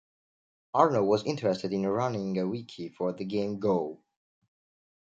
Arno 0.73 1.03
was 1.03 1.27
interested 1.27 1.71
in 1.71 1.85
running 1.85 2.35
a 2.39 2.47
wiki 2.47 2.89
for 2.89 3.13
the 3.13 3.23
game 3.23 3.59
Go. 3.59 3.99